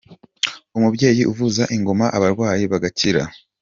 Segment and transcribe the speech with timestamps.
[0.77, 3.21] Umubyeyi uvuza ingoma abarwayi bagakira